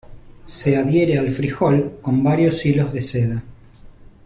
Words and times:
Se 0.47 0.75
adhiere 0.77 1.19
al 1.19 1.31
frijol 1.31 1.99
con 2.01 2.23
varios 2.23 2.65
hilos 2.65 2.91
de 2.91 3.01
seda. 3.01 3.43